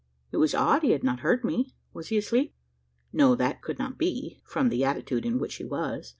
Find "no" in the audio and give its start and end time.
3.13-3.35